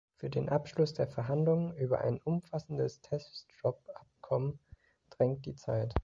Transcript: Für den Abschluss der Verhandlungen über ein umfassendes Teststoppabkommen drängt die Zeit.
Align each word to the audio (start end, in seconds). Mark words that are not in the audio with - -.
Für 0.17 0.29
den 0.31 0.49
Abschluss 0.49 0.93
der 0.95 1.07
Verhandlungen 1.07 1.75
über 1.77 2.01
ein 2.01 2.19
umfassendes 2.19 3.01
Teststoppabkommen 3.01 4.57
drängt 5.11 5.45
die 5.45 5.53
Zeit. 5.55 5.93